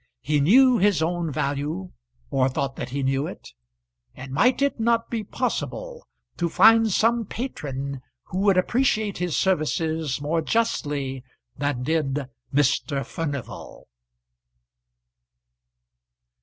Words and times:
He 0.21 0.39
knew 0.39 0.79
his 0.79 1.03
own 1.03 1.29
value, 1.31 1.91
or 2.31 2.49
thought 2.49 2.75
that 2.75 2.89
he 2.89 3.03
knew 3.03 3.27
it; 3.27 3.49
and 4.15 4.31
might 4.31 4.59
it 4.63 4.79
not 4.79 5.11
be 5.11 5.23
possible 5.23 6.07
to 6.37 6.49
find 6.49 6.91
some 6.91 7.23
patron 7.23 8.01
who 8.23 8.39
would 8.39 8.57
appreciate 8.57 9.19
his 9.19 9.37
services 9.37 10.19
more 10.19 10.41
justly 10.41 11.23
than 11.55 11.83
did 11.83 12.25
Mr. 12.51 13.05
Furnival? 13.05 13.87